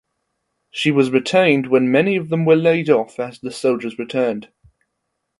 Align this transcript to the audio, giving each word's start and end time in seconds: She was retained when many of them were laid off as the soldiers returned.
She 0.71 0.89
was 0.89 1.11
retained 1.11 1.67
when 1.67 1.91
many 1.91 2.15
of 2.15 2.29
them 2.29 2.43
were 2.43 2.55
laid 2.55 2.89
off 2.89 3.19
as 3.19 3.37
the 3.37 3.51
soldiers 3.51 3.99
returned. 3.99 4.49